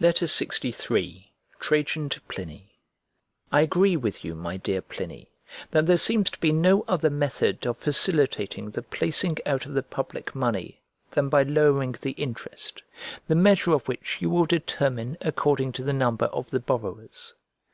LXIII 0.00 1.28
TRAJAN 1.60 2.08
TO 2.08 2.18
PLINY 2.22 2.80
I 3.52 3.60
AGREE 3.60 3.94
with 3.98 4.24
you, 4.24 4.34
my 4.34 4.56
dear 4.56 4.80
Pliny, 4.80 5.28
that 5.70 5.84
there 5.84 5.98
seems 5.98 6.30
to 6.30 6.40
be 6.40 6.50
no 6.50 6.82
other 6.88 7.10
method 7.10 7.66
of 7.66 7.76
facilitating 7.76 8.70
the 8.70 8.80
placing 8.80 9.36
out 9.44 9.66
of 9.66 9.74
the 9.74 9.82
public 9.82 10.34
money 10.34 10.80
than 11.10 11.28
by 11.28 11.42
lowering 11.42 11.94
the 12.00 12.12
interest; 12.12 12.82
the 13.28 13.34
measure 13.34 13.72
of 13.72 13.86
which 13.86 14.22
you 14.22 14.30
will 14.30 14.46
determine 14.46 15.18
according 15.20 15.72
to 15.72 15.84
the 15.84 15.92
number 15.92 16.24
of 16.24 16.48
the 16.52 16.60
borrowers. 16.60 17.34